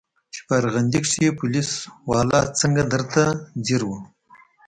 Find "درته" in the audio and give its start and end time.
2.93-3.23